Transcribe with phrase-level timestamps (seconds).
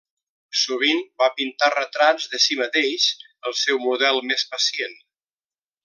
[0.59, 3.05] Sovint va pintar retrats de si mateix,
[3.51, 4.99] el seu model més pacient.